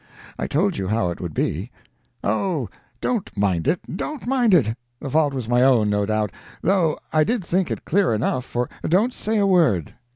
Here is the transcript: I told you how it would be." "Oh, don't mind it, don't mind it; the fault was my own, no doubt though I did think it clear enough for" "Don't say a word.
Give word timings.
I 0.39 0.47
told 0.47 0.77
you 0.77 0.87
how 0.87 1.11
it 1.11 1.21
would 1.21 1.35
be." 1.35 1.69
"Oh, 2.23 2.69
don't 3.01 3.37
mind 3.37 3.67
it, 3.67 3.81
don't 3.95 4.25
mind 4.25 4.51
it; 4.55 4.75
the 4.99 5.11
fault 5.11 5.31
was 5.31 5.47
my 5.47 5.61
own, 5.61 5.91
no 5.91 6.07
doubt 6.07 6.31
though 6.63 6.97
I 7.13 7.23
did 7.23 7.45
think 7.45 7.69
it 7.69 7.85
clear 7.85 8.11
enough 8.11 8.43
for" 8.43 8.67
"Don't 8.89 9.13
say 9.13 9.37
a 9.37 9.45
word. 9.45 9.93